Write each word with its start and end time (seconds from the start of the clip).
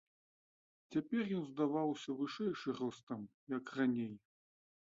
Цяпер 0.93 1.23
ён 1.41 1.43
здаваўся 1.51 2.17
вышэйшы 2.23 2.69
ростам, 2.81 3.21
як 3.57 3.65
раней. 3.81 4.13